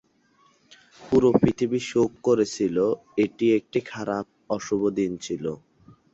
[1.01, 2.77] পুরো পৃথিবী শোক করেছিল
[3.17, 4.25] এটি একটি খারাপ,
[4.49, 5.45] অশুভ দিন ছিল।